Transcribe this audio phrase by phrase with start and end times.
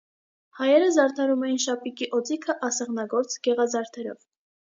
[0.59, 4.21] Հայերը զարդարում էին շապիկի օձիքը ասեղնագործ գեղազարդերով։